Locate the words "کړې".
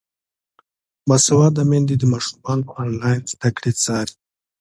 3.57-3.71